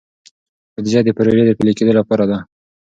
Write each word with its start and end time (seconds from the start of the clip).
بودیجه 0.73 1.01
د 1.05 1.09
پروژو 1.17 1.43
د 1.47 1.51
پلي 1.57 1.71
کیدو 1.77 1.93
لپاره 1.99 2.23
ده. 2.29 2.37